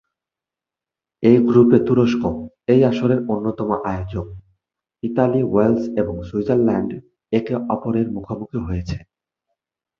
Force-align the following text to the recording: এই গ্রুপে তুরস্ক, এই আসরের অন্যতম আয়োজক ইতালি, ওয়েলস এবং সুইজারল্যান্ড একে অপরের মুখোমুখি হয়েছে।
এই 1.23 1.37
গ্রুপে 1.47 1.77
তুরস্ক, 1.87 2.23
এই 2.67 2.79
আসরের 2.83 3.19
অন্যতম 3.27 3.69
আয়োজক 3.85 4.27
ইতালি, 5.03 5.41
ওয়েলস 5.43 5.83
এবং 6.01 6.15
সুইজারল্যান্ড 6.29 6.91
একে 7.33 7.53
অপরের 7.73 8.07
মুখোমুখি 8.15 8.59
হয়েছে। 8.67 8.97